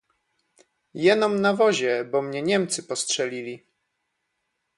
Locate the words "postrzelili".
2.83-3.65